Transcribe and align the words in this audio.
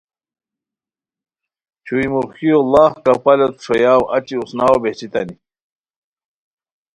چھوئی 1.85 2.07
موخیو 2.13 2.57
ڑاغ 2.71 2.93
کپالوت 3.05 3.55
ݰوییاؤ 3.65 4.03
اچی 4.15 4.35
اوسناؤ 4.39 4.77
بہچیتانی 4.81 5.35